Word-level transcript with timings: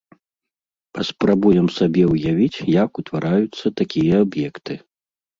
Паспрабуем 0.97 1.67
сабе 1.77 2.03
ўявіць, 2.13 2.63
як 2.83 2.91
утвараюцца 3.01 3.65
такія 3.83 4.15
аб'екты. 4.27 4.73